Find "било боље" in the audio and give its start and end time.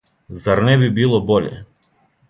0.97-1.53